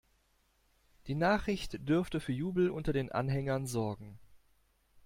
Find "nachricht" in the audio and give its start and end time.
1.13-1.87